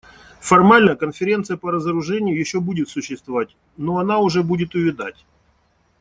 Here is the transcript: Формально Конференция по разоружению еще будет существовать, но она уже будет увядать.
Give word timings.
Формально 0.39 0.95
Конференция 0.95 1.57
по 1.57 1.69
разоружению 1.71 2.35
еще 2.35 2.59
будет 2.59 2.89
существовать, 2.89 3.55
но 3.77 3.99
она 3.99 4.17
уже 4.17 4.41
будет 4.41 4.73
увядать. 4.73 5.27